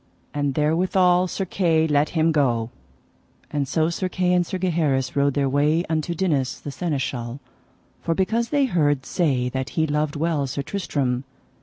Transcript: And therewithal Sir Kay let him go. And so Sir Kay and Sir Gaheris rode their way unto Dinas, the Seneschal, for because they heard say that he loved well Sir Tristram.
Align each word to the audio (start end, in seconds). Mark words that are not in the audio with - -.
And 0.33 0.55
therewithal 0.55 1.27
Sir 1.27 1.45
Kay 1.45 1.85
let 1.85 2.09
him 2.17 2.31
go. 2.31 2.71
And 3.51 3.67
so 3.67 3.91
Sir 3.91 4.09
Kay 4.09 4.33
and 4.33 4.43
Sir 4.43 4.57
Gaheris 4.57 5.15
rode 5.15 5.35
their 5.35 5.47
way 5.47 5.85
unto 5.89 6.15
Dinas, 6.15 6.59
the 6.59 6.71
Seneschal, 6.71 7.39
for 8.01 8.15
because 8.15 8.49
they 8.49 8.65
heard 8.65 9.05
say 9.05 9.47
that 9.49 9.69
he 9.77 9.85
loved 9.85 10.15
well 10.15 10.47
Sir 10.47 10.63
Tristram. 10.63 11.23